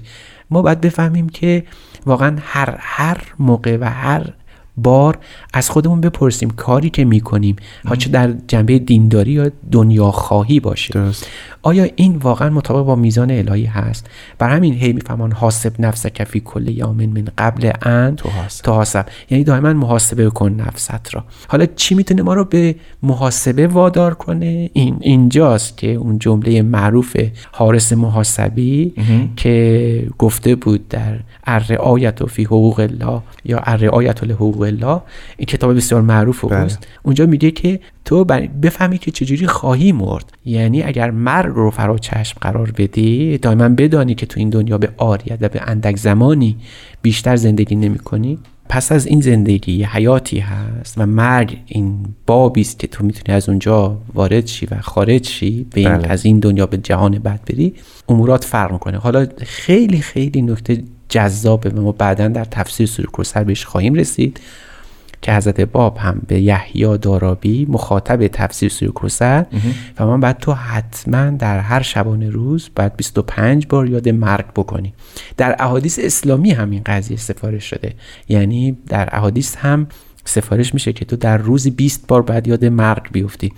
ما 0.51 0.61
باید 0.61 0.81
بفهمیم 0.81 1.29
که 1.29 1.63
واقعا 2.05 2.39
هر 2.51 2.77
هر 2.79 3.17
موقع 3.39 3.77
و 3.77 3.83
هر 3.83 4.33
بار 4.83 5.17
از 5.53 5.69
خودمون 5.69 6.01
بپرسیم 6.01 6.49
کاری 6.49 6.89
که 6.89 7.05
می‌کنیم. 7.05 7.55
ها 7.85 7.95
چه 7.95 8.09
در 8.09 8.33
جنبه 8.47 8.79
دینداری 8.79 9.31
یا 9.31 9.51
دنیا 9.71 10.11
خواهی 10.11 10.59
باشه. 10.59 10.93
درست. 10.93 11.27
آیا 11.61 11.87
این 11.95 12.15
واقعا 12.15 12.49
مطابق 12.49 12.85
با 12.85 12.95
میزان 12.95 13.31
الهی 13.31 13.65
هست؟ 13.65 14.07
بر 14.37 14.49
همین 14.49 14.73
هی 14.73 14.93
میفهمان 14.93 15.31
حاسب 15.31 15.73
نفس 15.79 16.07
کفی 16.07 16.39
کل 16.39 16.67
یامن 16.67 17.05
من 17.05 17.25
قبل 17.37 17.71
ان 17.81 18.15
تحاسب. 18.15 18.65
تحاسب 18.65 19.05
یعنی 19.29 19.43
دائما 19.43 19.73
محاسبه 19.73 20.29
کن 20.29 20.51
نفست 20.51 21.15
را. 21.15 21.23
حالا 21.47 21.65
چی 21.65 21.95
می‌تونه 21.95 22.21
ما 22.21 22.33
رو 22.33 22.45
به 22.45 22.75
محاسبه 23.03 23.67
وادار 23.67 24.13
کنه؟ 24.13 24.69
این 24.73 24.97
اینجاست 25.01 25.77
که 25.77 25.93
اون 25.93 26.19
جمله 26.19 26.61
معروف 26.61 27.17
حارس 27.51 27.93
محاسبی 27.93 28.93
که 29.35 30.07
گفته 30.17 30.55
بود 30.55 30.87
در 30.87 31.19
الرعایت 31.43 32.25
فی 32.25 32.43
حقوق 32.43 32.79
الله 32.79 33.21
یا 33.45 33.59
الرعایت 33.63 34.23
لحقوق 34.23 34.63
الله 34.69 35.01
این 35.37 35.45
کتاب 35.45 35.75
بسیار 35.75 36.01
معروف 36.01 36.45
بله. 36.45 36.61
اوست. 36.61 36.87
اونجا 37.03 37.25
میگه 37.25 37.51
که 37.51 37.79
تو 38.05 38.23
بفهمی 38.63 38.97
که 38.97 39.11
چجوری 39.11 39.47
خواهی 39.47 39.91
مرد. 39.91 40.31
یعنی 40.45 40.83
اگر 40.83 41.11
مرگ 41.11 41.53
رو 41.55 41.71
فرا 41.71 41.97
چشم 41.97 42.37
قرار 42.41 42.71
بدی 42.71 43.37
دائما 43.37 43.69
بدانی 43.69 44.15
که 44.15 44.25
تو 44.25 44.39
این 44.39 44.49
دنیا 44.49 44.77
به 44.77 44.89
آریت 44.97 45.37
و 45.41 45.49
به 45.49 45.61
اندک 45.61 45.97
زمانی 45.97 46.55
بیشتر 47.01 47.35
زندگی 47.35 47.75
نمی 47.75 47.99
کنی. 47.99 48.39
پس 48.69 48.91
از 48.91 49.05
این 49.07 49.21
زندگی 49.21 49.83
حیاتی 49.83 50.39
هست 50.39 50.97
و 50.97 51.05
مرگ 51.05 51.57
این 51.65 52.05
بابی 52.25 52.61
است 52.61 52.79
که 52.79 52.87
تو 52.87 53.05
می‌تونی 53.05 53.35
از 53.35 53.49
اونجا 53.49 53.97
وارد 54.13 54.45
شی 54.45 54.65
و 54.65 54.81
خارج 54.81 55.27
شی 55.27 55.67
به 55.73 55.81
این 55.81 55.97
بله. 55.97 56.07
از 56.07 56.25
این 56.25 56.39
دنیا 56.39 56.65
به 56.65 56.77
جهان 56.77 57.19
بعد 57.19 57.41
بری. 57.45 57.73
امورات 58.09 58.43
فرق 58.43 58.71
می‌کنه. 58.71 58.97
حالا 58.97 59.27
خیلی 59.37 59.99
خیلی 59.99 60.41
نکته 60.41 60.83
جذابه 61.09 61.69
و 61.69 61.81
ما 61.81 61.91
بعدا 61.91 62.27
در 62.27 62.45
تفسیر 62.45 62.87
سوره 62.87 63.07
کوثر 63.07 63.43
بهش 63.43 63.65
خواهیم 63.65 63.93
رسید 63.93 64.39
که 65.21 65.33
حضرت 65.33 65.61
باب 65.61 65.97
هم 65.97 66.21
به 66.27 66.41
یحیی 66.41 66.97
دارابی 66.97 67.65
مخاطب 67.69 68.27
تفسیر 68.27 68.69
سوره 68.69 68.91
کوثر 68.91 69.45
و 69.99 70.05
من 70.05 70.19
بعد 70.19 70.37
تو 70.37 70.53
حتما 70.53 71.29
در 71.29 71.59
هر 71.59 71.81
شبانه 71.81 72.29
روز 72.29 72.69
بعد 72.75 72.97
25 72.97 73.67
بار 73.67 73.89
یاد 73.89 74.09
مرگ 74.09 74.45
بکنی. 74.55 74.93
در 75.37 75.55
احادیث 75.59 75.99
اسلامی 76.03 76.51
هم 76.51 76.71
این 76.71 76.81
قضیه 76.85 77.17
سفارش 77.17 77.63
شده. 77.63 77.93
یعنی 78.29 78.77
در 78.87 79.09
احادیث 79.11 79.55
هم 79.55 79.87
سفارش 80.25 80.73
میشه 80.73 80.93
که 80.93 81.05
تو 81.05 81.15
در 81.15 81.37
روزی 81.37 81.71
20 81.71 82.07
بار 82.07 82.21
بعد 82.21 82.47
یاد 82.47 82.65
مرگ 82.65 83.11
بیفتی. 83.11 83.53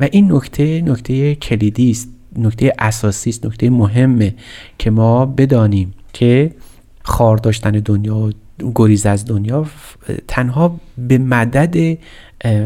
و 0.00 0.08
این 0.10 0.32
نکته 0.32 0.80
نکته 0.80 1.34
کلیدی 1.34 1.90
است 1.90 2.08
نکته 2.38 2.72
اساسی 2.78 3.30
است 3.30 3.46
نکته 3.46 3.70
مهمه 3.70 4.34
که 4.78 4.90
ما 4.90 5.26
بدانیم 5.26 5.94
که 6.12 6.54
خار 7.04 7.36
داشتن 7.36 7.70
دنیا 7.70 8.16
و 8.16 8.30
گریز 8.74 9.06
از 9.06 9.24
دنیا 9.24 9.66
تنها 10.28 10.80
به 10.98 11.18
مدد 11.18 11.98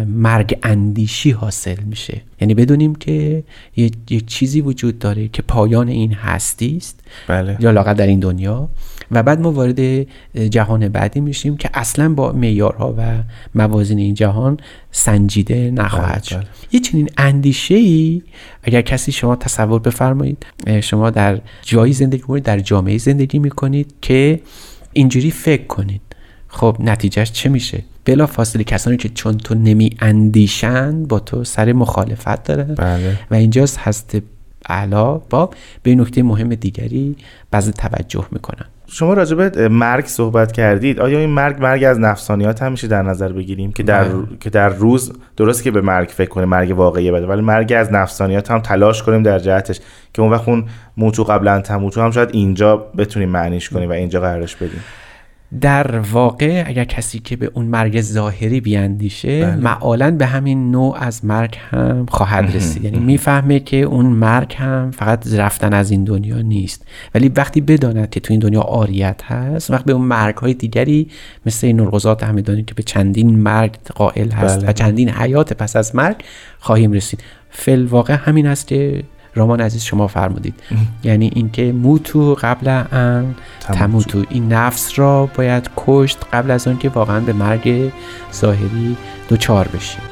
مرگ 0.07 0.59
اندیشی 0.63 1.31
حاصل 1.31 1.81
میشه. 1.81 2.21
یعنی 2.41 2.55
بدونیم 2.55 2.95
که 2.95 3.45
یه, 3.77 3.91
یه 4.11 4.21
چیزی 4.21 4.61
وجود 4.61 4.99
داره 4.99 5.29
که 5.29 5.43
پایان 5.43 5.89
این 5.89 6.13
هستی 6.13 6.77
است. 6.77 7.01
بله. 7.29 7.57
یا 7.61 7.71
لاقل 7.71 7.95
در 7.95 8.07
این 8.07 8.21
دنیا. 8.21 8.69
و 9.11 9.23
بعد 9.23 9.41
ما 9.41 9.53
وارد 9.53 10.07
جهان 10.51 10.89
بعدی 10.89 11.21
میشیم 11.21 11.57
که 11.57 11.71
اصلا 11.75 12.15
با 12.15 12.33
معیارها 12.33 12.95
و 12.99 13.03
موازین 13.55 13.99
این 13.99 14.15
جهان 14.15 14.57
سنجیده 14.91 15.71
نخواهد 15.71 16.13
بله، 16.13 16.23
شد. 16.23 16.37
بله. 16.37 16.47
یه 16.73 16.81
چنین 16.81 17.11
اندیشه 17.19 17.75
ای 17.75 18.23
اگر 18.63 18.81
کسی 18.81 19.13
شما 19.13 19.37
تصور 19.37 19.81
بفرمایید 19.81 20.47
شما 20.83 21.11
در 21.11 21.41
جایی 21.63 21.93
زندگی 21.93 22.23
کنید 22.23 22.45
در 22.45 22.61
جامعه 22.61 22.99
زندگی 22.99 23.39
می‌کنید 23.39 23.95
که 24.03 24.41
اینجوری 24.93 25.31
فکر 25.31 25.67
کنید. 25.67 26.01
خب 26.49 26.77
نتیجهش 26.81 27.33
چه 27.33 27.49
میشه؟ 27.49 27.83
بلا 28.05 28.27
فاصله 28.27 28.65
کسانی 28.65 28.97
که 28.97 29.09
چون 29.09 29.39
تو 29.39 29.55
نمی 29.55 29.91
اندیشند 30.01 31.09
با 31.09 31.19
تو 31.19 31.45
سر 31.45 31.73
مخالفت 31.73 32.45
دارن. 32.45 32.75
بله. 32.75 33.19
و 33.31 33.35
اینجاست 33.35 33.79
هست 33.79 34.17
اعلا 34.69 35.15
با 35.15 35.51
به 35.83 35.95
نکته 35.95 36.23
مهم 36.23 36.49
دیگری 36.49 37.17
بعض 37.51 37.71
توجه 37.71 38.27
می‌کنن. 38.33 38.67
شما 38.91 39.15
راجع 39.15 39.37
به 39.37 39.69
مرگ 39.69 40.07
صحبت 40.07 40.53
کردید 40.53 41.01
آیا 41.01 41.19
این 41.19 41.31
مرگ 41.31 41.63
مرگ 41.63 41.85
از 41.85 41.99
نفسانیات 41.99 42.63
هم 42.63 42.73
میشه 42.73 42.87
در 42.87 43.03
نظر 43.03 43.33
بگیریم 43.33 43.73
که 43.73 43.83
در. 43.83 44.07
که 44.41 44.51
در 44.51 44.69
روز 44.69 45.13
درست 45.37 45.63
که 45.63 45.71
به 45.71 45.81
مرگ 45.81 46.09
فکر 46.09 46.29
کنیم 46.29 46.49
مرگ 46.49 46.79
واقعی 46.79 47.11
بده 47.11 47.27
ولی 47.27 47.43
مرگ 47.43 47.73
از 47.73 47.93
نفسانیات 47.93 48.51
هم 48.51 48.59
تلاش 48.59 49.03
کنیم 49.03 49.23
در 49.23 49.39
جهتش 49.39 49.81
که 50.15 50.23
اون 50.23 50.31
وقت 50.31 50.49
اون 50.49 50.65
موتو 50.97 51.25
قبلا 51.25 51.61
تموتو 51.61 52.01
هم 52.01 52.11
شاید 52.11 52.29
اینجا 52.33 52.77
بتونیم 52.77 53.29
معنیش 53.29 53.69
کنیم 53.69 53.89
و 53.89 53.93
اینجا 53.93 54.21
قرارش 54.21 54.57
بدیم 54.57 54.85
در 55.61 55.99
واقع 55.99 56.65
اگر 56.67 56.85
کسی 56.85 57.19
که 57.19 57.37
به 57.37 57.51
اون 57.55 57.67
مرگ 57.67 58.01
ظاهری 58.01 58.61
بیاندیشه 58.61 59.47
بله. 59.47 59.57
معالا 59.57 60.11
به 60.11 60.27
همین 60.27 60.71
نوع 60.71 60.97
از 61.01 61.25
مرگ 61.25 61.59
هم 61.71 62.07
خواهد 62.11 62.57
رسید. 62.57 62.85
یعنی 62.85 62.99
می‌فهمه 62.99 63.61
که 63.61 63.77
اون 63.77 64.07
مرگ 64.07 64.55
هم 64.59 64.91
فقط 64.91 65.27
رفتن 65.35 65.73
از 65.73 65.91
این 65.91 66.05
دنیا 66.05 66.41
نیست. 66.41 66.87
ولی 67.15 67.29
وقتی 67.29 67.61
بداند 67.61 68.11
که 68.11 68.21
تو 68.21 68.33
این 68.33 68.41
دنیا 68.41 68.61
آریت 68.61 69.23
هست 69.25 69.71
وقت 69.71 69.85
به 69.85 69.93
اون 69.93 70.05
مرگ 70.05 70.37
های 70.37 70.55
دیگری 70.55 71.09
مثل 71.47 71.67
این 71.67 71.81
نرغزات 71.81 72.23
همدانی 72.23 72.63
که 72.63 72.75
به 72.75 72.83
چندین 72.83 73.39
مرگ 73.39 73.77
قائل 73.95 74.31
هست 74.31 74.59
بله. 74.59 74.69
و 74.69 74.73
چندین 74.73 75.11
حیات 75.11 75.53
پس 75.53 75.77
از 75.77 75.97
مرگ 75.97 76.17
خواهیم 76.59 76.93
رسید. 76.93 77.21
فل 77.51 77.87
واقع 77.87 78.15
همین 78.15 78.47
است 78.47 78.67
که 78.67 79.03
رامان 79.39 79.61
عزیز 79.61 79.83
شما 79.83 80.07
فرمودید. 80.07 80.55
یعنی 81.05 81.31
اینکه 81.35 81.73
موتو 81.73 82.35
قبل 82.35 82.69
ان 82.93 83.35
تموتو. 83.61 84.25
این 84.29 84.53
نفس 84.53 84.99
را 84.99 85.27
باید 85.27 85.71
کشت 85.77 86.19
قبل 86.33 86.51
از 86.51 86.69
آن 86.69 86.79
که 86.79 86.89
واقعا 86.89 87.21
به 87.21 87.33
مرگ 87.33 87.93
ظاهری 88.35 88.97
دوچار 89.29 89.69
بشیم. 89.69 90.03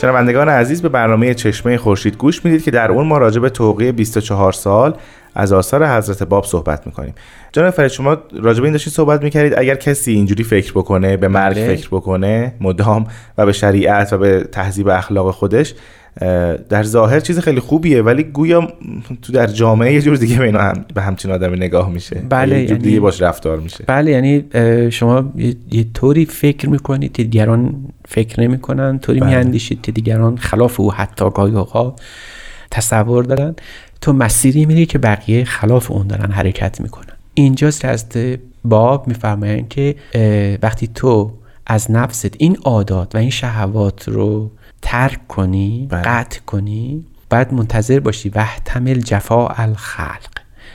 شنوندگان 0.00 0.48
عزیز 0.48 0.82
به 0.82 0.88
برنامه 0.88 1.34
چشمه 1.34 1.76
خورشید 1.76 2.16
گوش 2.16 2.44
می‌دید 2.44 2.64
که 2.64 2.70
در 2.70 2.90
اون 2.90 3.06
ما 3.06 3.18
راجع 3.18 3.40
به 3.40 3.50
توقیه 3.50 3.92
24 3.92 4.52
سال 4.52 4.94
از 5.34 5.52
آثار 5.52 5.86
حضرت 5.86 6.22
باب 6.22 6.44
صحبت 6.44 6.86
می‌کنیم 6.86 7.14
جناب 7.52 7.70
فرید 7.70 7.90
شما 7.90 8.16
راجع 8.32 8.58
به 8.60 8.64
این 8.64 8.72
داشتید 8.72 8.92
صحبت 8.92 9.22
می‌کردید 9.22 9.54
اگر 9.58 9.74
کسی 9.74 10.12
اینجوری 10.12 10.44
فکر 10.44 10.72
بکنه 10.72 11.16
به 11.16 11.28
مرگ 11.28 11.56
بله. 11.56 11.76
فکر 11.76 11.88
بکنه 11.88 12.52
مدام 12.60 13.06
و 13.38 13.46
به 13.46 13.52
شریعت 13.52 14.12
و 14.12 14.18
به 14.18 14.44
تهذیب 14.52 14.88
اخلاق 14.88 15.30
خودش 15.30 15.74
در 16.68 16.82
ظاهر 16.82 17.20
چیز 17.20 17.38
خیلی 17.38 17.60
خوبیه 17.60 18.02
ولی 18.02 18.22
گویا 18.22 18.72
تو 19.22 19.32
در 19.32 19.46
جامعه 19.46 19.94
یه 19.94 20.00
جور 20.00 20.16
دیگه 20.16 20.38
به, 20.38 20.44
اینا 20.44 20.60
هم 20.60 20.84
به 20.94 21.02
همچین 21.02 21.30
آدمی 21.30 21.56
نگاه 21.56 21.90
میشه. 21.90 22.22
بله، 22.28 22.60
یه 22.60 22.66
جور 22.66 22.76
یعنی- 22.76 22.88
دیگه 22.88 23.00
باش 23.00 23.22
رفتار 23.22 23.60
میشه. 23.60 23.84
بله 23.86 24.10
یعنی 24.10 24.44
شما 24.90 25.32
یه, 25.70 25.86
طوری 25.94 26.26
فکر 26.26 26.68
می‌کنید 26.68 27.12
که 27.12 27.24
دیگران 27.24 27.74
فکر 28.08 28.40
نمی‌کنن 28.40 28.98
طوری 28.98 29.20
بله. 29.20 29.30
میاندیشید 29.30 29.82
که 29.82 29.92
دیگران 29.92 30.36
خلاف 30.36 30.80
او 30.80 30.92
حتی 30.92 31.30
گاهی 31.34 31.54
اوقات 31.54 32.00
تصور 32.70 33.24
دارن. 33.24 33.54
تو 34.00 34.12
مسیری 34.12 34.66
میری 34.66 34.86
که 34.86 34.98
بقیه 34.98 35.44
خلاف 35.44 35.90
اون 35.90 36.06
دارن 36.06 36.30
حرکت 36.30 36.80
می‌کنن. 36.80 37.14
اینجاست 37.34 37.80
که 37.80 37.88
از 37.88 38.06
باب 38.64 39.08
میفرمایند 39.08 39.68
که 39.68 39.94
وقتی 40.62 40.86
تو 40.94 41.32
از 41.66 41.90
نفست 41.90 42.34
این 42.38 42.56
عادات 42.64 43.14
و 43.14 43.18
این 43.18 43.30
شهوات 43.30 44.08
رو 44.08 44.50
ترک 44.82 45.26
کنی 45.28 45.86
بله. 45.90 46.02
قطع 46.02 46.40
کنی 46.40 47.04
باید 47.30 47.52
منتظر 47.52 48.00
باشی. 48.00 48.28
وحتمل 48.28 49.00
جفا 49.00 49.48
الخلق. 49.48 50.30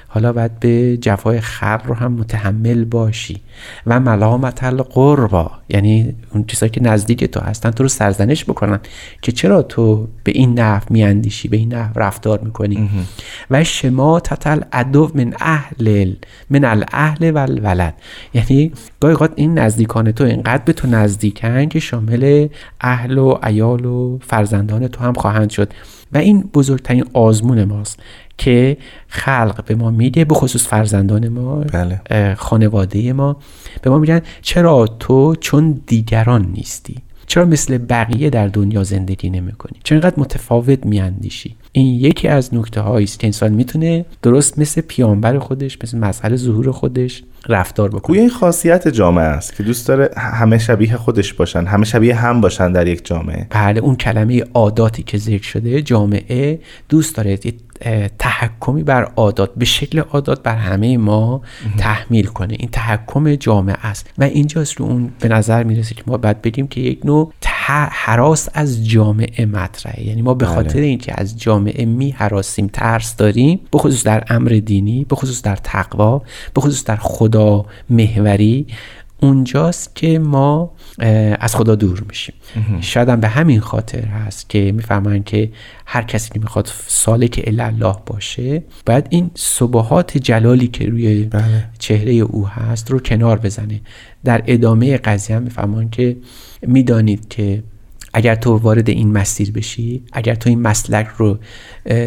حالا 0.08 0.34
باید 0.34 0.60
به 0.60 0.98
جفای 0.98 1.42
خلق 1.42 1.82
رو 1.86 1.94
هم 1.94 2.12
متحمل 2.12 2.86
باشی. 2.86 3.42
و 3.86 4.00
ملامت 4.00 4.64
القربا. 4.64 5.52
یعنی 5.70 6.16
اون 6.34 6.44
چیزایی 6.48 6.70
که 6.70 6.84
نزدیک 6.84 7.24
تو 7.24 7.40
هستن 7.40 7.72
تو 7.72 7.84
رو 7.84 7.90
سرزنش 7.90 8.46
بکنن 8.46 8.80
که 9.22 9.32
چرا 9.32 9.62
تو 9.62 10.08
به 10.24 10.32
این 10.32 10.60
نحو 10.60 10.84
میاندیشی 10.90 11.48
به 11.48 11.58
این 11.58 11.74
نحو 11.74 12.00
رفتار 12.00 12.40
می‌کنی. 12.40 12.90
و 13.52 13.64
شما 13.64 14.20
تتل 14.20 14.62
ادو 14.74 15.12
من 15.16 15.34
اهل 15.40 16.14
من 16.50 16.66
الاهل 16.66 17.32
و 17.32 17.38
الولد. 17.38 17.94
یعنی 18.34 18.72
گاهی 19.00 19.14
اوقات 19.14 19.32
این 19.36 19.60
نزدیکان 19.60 20.12
تو 20.12 20.24
اینقدر 20.24 20.64
به 20.66 20.74
تو 20.74 20.88
نزدیکن 20.88 21.66
که 21.66 21.80
شامل 21.80 22.48
اهل 22.82 23.18
و 23.18 23.38
عیال 23.44 23.86
و 23.86 24.20
فرزندان 24.22 24.88
تو 24.88 25.04
هم 25.04 25.14
خواهند 25.14 25.50
شد. 25.50 25.74
و 26.14 26.18
این 26.18 26.50
بزرگترین 26.54 27.06
آزمون 27.14 27.64
ماست 27.64 28.00
که 28.38 28.78
خلق 29.08 29.64
به 29.66 29.76
ما 29.76 29.92
میگه 29.92 30.26
به 30.26 30.36
خصوص 30.36 30.68
فرزندان 30.68 31.28
ما 31.28 31.56
بله. 31.56 32.36
خانواده 32.36 33.14
ما. 33.14 33.38
به 33.82 33.90
ما 33.90 33.98
میگن 33.98 34.22
چرا 34.42 34.88
تو 35.00 35.36
چون 35.36 35.82
دیگران 35.88 36.52
نیستی؟ 36.56 36.96
چرا 37.28 37.46
مثل 37.46 37.78
بقیه 37.78 38.30
در 38.30 38.48
دنیا 38.48 38.84
زندگی 38.84 39.30
نمی 39.30 39.52
کنی 39.52 39.80
چرا 39.84 39.96
اینقدر 39.96 40.20
متفاوت 40.20 40.86
میاندیشی؟ 40.86 41.56
این 41.72 41.88
یکی 41.88 42.28
از 42.28 42.54
نکته 42.54 42.82
هایی 42.82 43.04
است 43.04 43.20
که 43.20 43.28
انسان 43.28 43.54
می‌تونه 43.54 44.06
درست 44.22 44.60
مثل 44.60 44.82
پیامبر 44.82 45.40
خودش 45.40 45.78
مثل 45.84 45.98
مسئله 45.98 46.36
ظهور 46.36 46.72
خودش 46.72 47.24
رفتار 47.50 47.90
بکنه. 47.90 48.02
گویا 48.02 48.22
این 48.22 48.30
خاصیت 48.30 48.88
جامعه 48.88 49.26
است 49.26 49.56
که 49.56 49.64
دوست 49.64 49.88
داره 49.88 50.10
همه 50.18 50.58
شبیه 50.58 50.98
خودش 50.98 51.34
باشن 51.34 51.66
همه 51.66 51.86
شبیه 51.86 52.16
هم 52.16 52.42
باشن 52.42 52.72
در 52.72 52.88
یک 52.88 53.06
جامعه. 53.06 53.48
بله 53.50 53.80
اون 53.80 53.96
کلمه 53.96 54.44
عاداتی 54.54 55.04
که 55.04 55.18
ذکر 55.18 55.44
شده 55.44 55.82
جامعه 55.82 56.60
دوست 56.90 57.16
داره 57.16 57.40
تحکمی 58.20 58.84
بر 58.84 59.04
عادات 59.16 59.52
به 59.58 59.66
شکل 59.66 60.00
عادات 60.00 60.44
بر 60.44 60.56
همه 60.56 60.98
ما 60.98 61.42
تحمیل 61.78 62.26
کنه. 62.26 62.56
این 62.60 62.70
تحکم 62.72 63.36
جامعه 63.36 63.76
است. 63.84 64.10
و 64.18 64.24
اینجاست 64.24 64.74
رو 64.74 64.86
اون 64.86 65.12
به 65.20 65.28
نظر 65.28 65.64
می‌رسه 65.64 65.96
که 65.96 66.04
ما 66.08 66.18
باید 66.18 66.42
بگیم 66.42 66.68
که 66.68 66.82
یک 66.82 67.06
نوع 67.06 67.34
حراس 67.92 68.50
از 68.54 68.90
جامعه 68.90 69.46
مطرحه. 69.46 70.08
یعنی 70.08 70.22
ما 70.22 70.34
به 70.34 70.46
خاطر 70.46 70.74
بله. 70.74 70.86
اینکه 70.86 71.14
از 71.18 71.40
جامعه 71.40 71.86
می 71.86 72.12
حراسیم 72.12 72.68
ترس 72.68 73.16
داریم 73.16 73.60
به 73.72 73.78
خصوص 73.78 74.04
در 74.04 74.24
امر 74.30 74.62
دینی 74.66 75.06
به 75.06 75.16
خصوص 75.16 75.42
در 75.42 75.56
تقوا 75.56 76.22
به 76.54 76.62
خصوص 76.62 76.84
در 76.84 76.96
خدا 76.96 77.35
محوری 77.90 78.68
اونجاست 79.22 79.96
که 79.96 80.20
ما 80.20 80.72
از 81.40 81.56
خدا 81.56 81.76
دور 81.76 82.04
میشیم. 82.10 82.36
شاید 82.82 83.10
هم 83.10 83.20
به 83.20 83.28
همین 83.28 83.60
خاطر 83.60 84.06
هست 84.06 84.50
که 84.50 84.72
می‌فهمن 84.72 85.24
که 85.24 85.52
هر 85.86 86.02
کسی 86.02 86.30
که 86.34 86.40
می‌خواد 86.40 86.72
سالک 86.88 87.44
الله 87.48 87.96
باشه 88.06 88.64
باید 88.86 89.08
این 89.10 89.32
صبحات 89.36 90.18
جلالی 90.18 90.68
که 90.68 90.90
روی 90.90 91.24
بله. 91.24 91.70
چهره 91.80 92.14
او 92.14 92.48
هست 92.48 92.92
رو 92.92 93.00
کنار 93.00 93.40
بزنه. 93.40 93.82
در 94.24 94.44
ادامه 94.48 94.98
قضیه 94.98 95.36
هم 95.36 95.44
می‌فهمن 95.44 95.90
که 95.90 96.18
می‌دانید 96.62 97.28
که 97.30 97.64
اگر 98.14 98.36
تو 98.36 98.58
وارد 98.58 98.90
این 98.90 99.12
مسیر 99.12 99.52
بشی 99.52 100.04
اگر 100.14 100.36
تو 100.36 100.50
این 100.50 100.62
مسلک 100.62 101.08
رو 101.18 101.38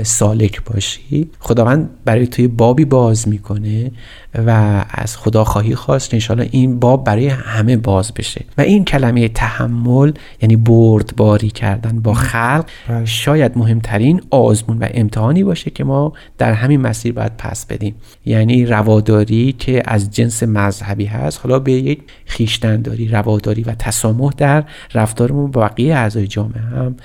سالک 0.02 0.64
باشی 0.64 1.30
خداوند 1.38 1.90
برای 2.04 2.26
توی 2.26 2.49
بابی 2.49 2.85
باز 2.85 3.28
می‌کنه 3.28 3.90
و 4.47 4.85
از 4.90 5.16
خدا 5.16 5.45
خواهی 5.45 5.75
خواست. 5.75 6.14
انشاءالله 6.14 6.49
این 6.52 6.78
باب 6.78 7.04
برای 7.04 7.28
همه 7.28 7.76
باز 7.76 8.12
بشه. 8.14 8.45
و 8.59 8.61
این 8.61 8.85
کلمه 8.85 9.28
تحمل 9.28 10.12
یعنی 10.42 10.57
بردباری 10.57 11.50
کردن 11.50 12.00
با 12.00 12.14
خلق 12.14 12.64
بله. 12.88 13.04
شاید 13.04 13.59
مهمترین 13.59 14.23
آزمون 14.30 14.78
و 14.78 14.87
امتحانی 14.90 15.45
باشه 15.45 15.71
که 15.71 15.85
ما 15.85 16.12
در 16.38 16.52
همین 16.52 16.80
مسیر 16.80 17.12
باید 17.12 17.33
پس 17.38 17.66
بدیم. 17.66 17.95
یعنی 18.26 18.66
رواداری 18.66 19.52
که 19.59 19.83
از 19.85 20.11
جنس 20.11 20.42
مذهبی 20.42 21.04
هست. 21.04 21.40
حالا 21.42 21.59
به 21.59 21.73
یک 21.73 22.02
خیشتنداری 22.26 23.09
رواداری 23.09 23.62
و 23.62 23.75
تسامح 23.75 24.30
در 24.37 24.64
رفتارمون 24.95 25.50
با 25.50 25.61
بقیه 25.61 25.95
اعضای 25.95 26.26
جامعه 26.26 26.61
هم 26.61 26.97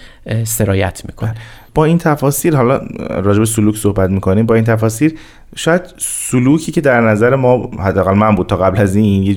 سرایت 0.43 1.01
می‌کنه. 1.05 1.31
بله. 1.31 1.62
با 1.73 1.85
این 1.85 1.97
تفاصیل 1.97 2.55
حالا 2.55 2.81
راجع 3.09 3.39
به 3.39 3.45
سلوک 3.45 3.75
صحبت 3.75 4.09
می‌کنیم 4.09 4.45
با 4.45 4.55
این 4.55 4.63
تفاصیل 4.63 5.17
شاید 5.55 5.81
سلوکی 5.97 6.71
که 6.71 6.81
در 6.81 7.01
نظر 7.01 7.35
ما 7.35 7.71
حداقل 7.79 8.13
من 8.13 8.35
بود 8.35 8.47
تا 8.47 8.57
قبل 8.57 8.81
از 8.81 8.95
این 8.95 9.23
یه, 9.23 9.35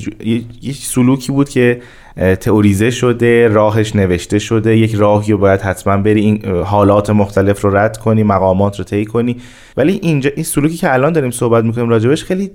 یه 0.62 0.72
سلوکی 0.72 1.32
بود 1.32 1.48
که 1.48 1.80
تئوریزه 2.16 2.90
شده 2.90 3.48
راهش 3.48 3.96
نوشته 3.96 4.38
شده. 4.38 4.76
یک 4.76 4.94
راهی 4.94 5.32
رو 5.32 5.38
باید 5.38 5.60
حتما 5.60 5.96
بری 5.96 6.20
این 6.20 6.46
حالات 6.64 7.10
مختلف 7.10 7.60
رو 7.60 7.76
رد 7.76 7.96
کنی 7.96 8.22
مقامات 8.22 8.78
رو 8.78 8.84
طی 8.84 9.04
کنی. 9.04 9.36
ولی 9.76 9.98
اینجا 10.02 10.30
این 10.34 10.44
سلوکی 10.44 10.76
که 10.76 10.94
الان 10.94 11.12
داریم 11.12 11.30
صحبت 11.30 11.64
می‌کنیم 11.64 11.88
راجبش 11.88 12.24
خیلی 12.24 12.50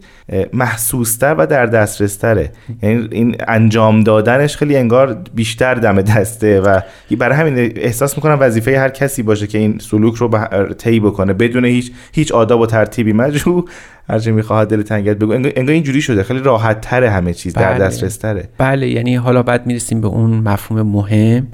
محسوستر 0.54 1.36
و 1.38 1.48
در 1.48 1.66
دسترس 1.66 2.16
تره 2.16 2.52
یعنی 2.84 3.08
این 3.12 3.36
انجام 3.48 4.04
دادنش 4.04 4.58
خیلی 4.58 4.78
انگار 4.78 5.18
بیشتر 5.36 5.76
دم 5.76 6.02
دسته 6.02 6.62
و 6.62 6.80
برای 7.18 7.38
همین 7.38 7.74
احساس 7.76 8.18
می‌کنم 8.18 8.38
وظیفه 8.40 8.80
هر 8.80 8.90
کسی 8.90 9.24
باشه 9.24 9.48
که 9.48 9.58
این 9.58 9.78
سلوک 9.80 10.16
رو 10.16 10.30
طی 10.78 11.00
بکنه. 11.00 11.34
بدون 11.34 11.66
هیچ 11.66 11.92
هیچ 12.12 12.32
آداب 12.32 12.60
و 12.60 12.66
ترتیبی. 12.66 13.14
مجبور 13.14 13.64
هرچی 14.10 14.32
می‌خواهد 14.32 14.70
دل 14.70 14.82
تنگت 14.82 15.18
بگو. 15.18 15.32
انگار 15.32 15.70
اینجوری 15.70 16.02
شده. 16.02 16.24
خیلی 16.24 16.40
راحت 16.40 16.82
تره 16.82 17.10
همه 17.10 17.34
چیز 17.34 17.54
بله. 17.54 17.66
در 17.66 17.86
دسترس 17.86 18.18
تره 18.18 18.50
بله 18.58 18.90
یعنی 18.90 19.16
حالا 19.16 19.44
بعد 19.44 19.68
می‌رسیم 19.68 20.02
به 20.02 20.08
اون 20.08 20.30
مفهوم 20.30 20.82
مهم 20.82 21.48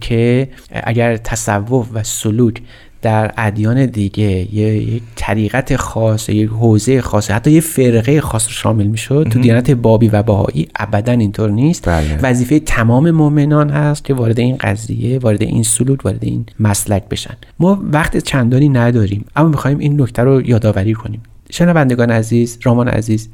که 0.00 0.48
اگر 0.70 1.16
تصوف 1.16 1.88
و 1.94 2.02
سلوک 2.02 2.62
در 3.02 3.32
ادیان 3.36 3.86
دیگه 3.86 4.54
یک 4.54 5.02
طریقت 5.16 5.76
خاص 5.76 6.28
یک 6.28 6.48
حوزه 6.50 7.00
خاص 7.00 7.30
حتی 7.30 7.50
یه 7.50 7.60
فرقه 7.60 8.20
خاص 8.20 8.48
شامل 8.48 8.86
می‌شد 8.86 9.26
تو 9.30 9.38
دیانت 9.38 9.70
بابی 9.70 10.08
و 10.08 10.22
بهایی 10.22 10.68
ابدا 10.76 11.12
اینطور 11.12 11.50
نیست. 11.50 11.88
بله. 11.88 12.18
وظیفه 12.22 12.60
تمام 12.60 13.10
مؤمنان 13.10 13.70
هست 13.70 14.04
که 14.04 14.14
وارد 14.14 14.40
این 14.40 14.56
قضیه 14.56 15.18
وارد 15.18 15.42
این 15.42 15.62
سلوک 15.62 16.04
وارد 16.04 16.24
این 16.24 16.46
مسلک 16.60 17.08
بشن. 17.08 17.34
ما 17.58 17.82
وقت 17.92 18.16
چندانی 18.16 18.68
نداریم 18.68 19.24
اما 19.36 19.48
می‌خوایم 19.48 19.78
این 19.78 20.00
نکته 20.00 20.22
رو 20.22 20.48
یادآوری 20.48 20.94
کنیم. 20.94 21.22
شنوندگان 21.50 22.10
عزیز 22.10 22.58
رامان 22.62 22.88
عزیز 22.88 23.28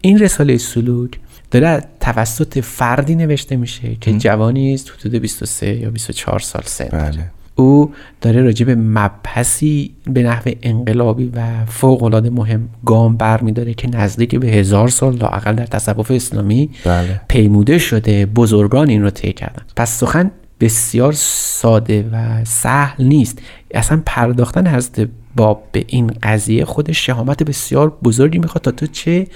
این 0.00 0.18
رساله 0.18 0.58
سلوک 0.58 1.18
داره 1.50 1.84
توسط 2.00 2.58
فردی 2.58 3.14
نوشته 3.14 3.56
میشه 3.56 3.96
که 4.00 4.12
جوانی 4.12 4.74
است 4.74 4.92
حدود 4.98 5.14
23 5.14 5.76
یا 5.76 5.90
24 5.90 6.38
سال 6.38 6.62
سن. 6.64 6.88
بله. 6.88 7.30
او 7.54 7.92
داره 8.20 8.42
راجع 8.42 8.66
به 8.66 8.74
مبحثی 8.74 9.94
به 10.04 10.22
نحو 10.22 10.50
انقلابی 10.62 11.32
و 11.34 11.64
فوق 11.66 12.02
العاده 12.02 12.30
مهم 12.30 12.68
گام 12.84 13.16
برمیداره 13.16 13.74
که 13.74 13.88
نزدیک 13.88 14.34
به 14.34 14.46
هزار 14.46 14.88
سال 14.88 15.16
لاقل 15.16 15.54
در 15.54 15.66
تصوف 15.66 16.10
اسلامی 16.10 16.70
بله. 16.84 17.20
پیموده 17.28 17.78
شده. 17.78 18.26
بزرگان 18.26 18.88
این 18.88 19.02
رو 19.02 19.10
طی 19.10 19.32
کردن. 19.32 19.62
پس 19.76 19.98
سخن 19.98 20.30
بسیار 20.60 21.12
ساده 21.12 22.08
و 22.12 22.44
سهل 22.44 23.04
نیست. 23.04 23.38
اصلا 23.74 24.02
پرداختن 24.06 24.66
حضرت 24.66 25.08
باب 25.36 25.64
به 25.72 25.84
این 25.88 26.12
قضیه 26.22 26.64
خود 26.64 26.92
شهامت 26.92 27.42
بسیار 27.42 27.92
بزرگی 28.04 28.38
می‌خواد 28.38 28.62
تا 28.62 28.70
تو 28.70 28.86
چه 28.86 29.26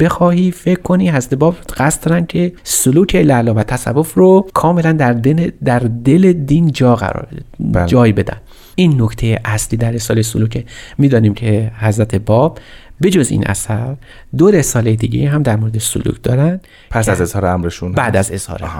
بخواهی 0.00 0.50
فکر 0.50 0.80
کنی 0.80 1.10
حضرت 1.10 1.34
باب 1.34 1.56
قصد 1.76 2.04
دارن 2.04 2.26
که 2.26 2.52
سلوک 2.62 3.14
لالا 3.14 3.54
و 3.54 3.62
تصوف 3.62 4.14
رو 4.14 4.46
کاملا 4.54 4.92
در 4.92 5.12
دل, 5.12 5.50
در 5.64 5.78
دل 5.78 6.32
دین 6.32 6.72
جا 6.72 6.96
قرار 6.96 7.28
بله. 7.60 7.86
جای 7.86 8.12
بدن. 8.12 8.36
این 8.74 9.02
نکته 9.02 9.40
اصلی 9.44 9.78
در 9.78 9.90
رساله 9.90 10.22
سلوک. 10.22 10.64
می‌دانیم 10.98 11.34
که 11.34 11.72
حضرت 11.78 12.14
باب 12.14 12.58
بجز 13.02 13.30
این 13.30 13.46
اثر 13.46 13.96
دو 14.36 14.50
رساله 14.50 14.96
دیگه 14.96 15.28
هم 15.28 15.42
در 15.42 15.56
مورد 15.56 15.78
سلوک 15.78 16.22
دارن 16.22 16.60
پس 16.90 17.08
از 17.08 17.20
اظهار 17.20 17.46
امرشون. 17.46 17.92
بعد 17.92 18.16
از 18.16 18.32
اظهار 18.32 18.70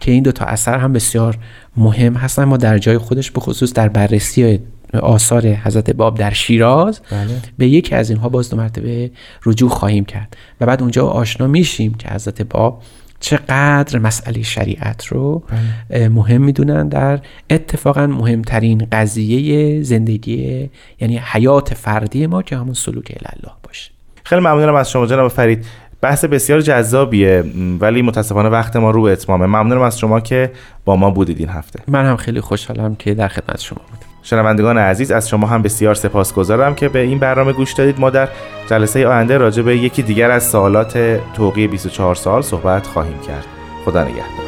که 0.00 0.12
این 0.12 0.22
دو 0.22 0.32
تا 0.32 0.44
اثر 0.44 0.78
هم 0.78 0.92
بسیار 0.92 1.38
مهم 1.76 2.14
هستن. 2.14 2.44
ما 2.44 2.56
در 2.56 2.78
جای 2.78 2.98
خودش 2.98 3.30
به 3.30 3.40
خصوص 3.40 3.72
در 3.72 3.88
بررسی 3.88 4.60
آثار 4.98 5.46
حضرت 5.46 5.90
باب 5.90 6.18
در 6.18 6.30
شیراز 6.32 7.00
بله. 7.10 7.40
به 7.58 7.68
یکی 7.68 7.94
از 7.94 8.10
اینها 8.10 8.28
باز 8.28 8.50
دو 8.50 8.56
مرتبه 8.56 9.10
رجوع 9.46 9.70
خواهیم 9.70 10.04
کرد. 10.04 10.36
و 10.60 10.66
بعد 10.66 10.82
اونجا 10.82 11.06
آشنا 11.06 11.46
میشیم 11.46 11.94
که 11.94 12.08
حضرت 12.08 12.42
باب 12.42 12.82
چقدر 13.20 13.98
مسئله 13.98 14.42
شریعت 14.42 15.06
رو 15.06 15.42
بله. 15.90 16.08
مهم 16.08 16.42
می‌دونن 16.42 16.88
در 16.88 17.20
اتفاقا 17.50 18.06
مهمترین 18.06 18.86
قضیه 18.92 19.82
زندگی 19.82 20.70
یعنی 21.00 21.20
حیات 21.24 21.74
فردی 21.74 22.26
ما 22.26 22.42
که 22.42 22.56
همون 22.56 22.74
سلوک 22.74 23.12
الله 23.16 23.54
باشه. 23.62 23.90
خیلی 24.24 24.40
ممنونم 24.40 24.74
از 24.74 24.90
شما 24.90 25.06
جناب 25.06 25.28
فرید. 25.28 25.66
بحث 26.00 26.24
بسیار 26.24 26.60
جذابیه 26.60 27.44
ولی 27.80 28.02
متاسفانه 28.02 28.48
وقت 28.48 28.76
ما 28.76 28.90
رو 28.90 29.02
به 29.02 29.12
اتمامه. 29.12 29.46
ممنونم 29.46 29.82
از 29.82 29.98
شما 29.98 30.20
که 30.20 30.52
با 30.84 30.96
ما 30.96 31.10
بودید 31.10 31.38
این 31.38 31.48
هفته. 31.48 31.80
من 31.88 32.06
هم 32.06 32.16
خیلی 32.16 32.40
خوشحالم 32.40 32.94
که 32.94 33.14
در 33.14 33.28
خدمت 33.28 33.60
شما 33.60 33.80
بودم. 33.90 34.03
شنوندگان 34.24 34.78
عزیز 34.78 35.10
از 35.10 35.28
شما 35.28 35.46
هم 35.46 35.62
بسیار 35.62 35.94
سپاسگزارم 35.94 36.74
که 36.74 36.88
به 36.88 36.98
این 36.98 37.18
برنامه 37.18 37.52
گوش 37.52 37.72
دادید. 37.72 38.00
ما 38.00 38.10
در 38.10 38.28
جلسه 38.70 39.06
آینده 39.06 39.38
راجع 39.38 39.62
به 39.62 39.76
یکی 39.76 40.02
دیگر 40.02 40.30
از 40.30 40.50
سوالات 40.50 41.20
توقی 41.34 41.66
24 41.66 42.14
سال 42.14 42.42
صحبت 42.42 42.86
خواهیم 42.86 43.18
کرد. 43.18 43.46
خدا 43.84 44.04
نگهدار. 44.04 44.43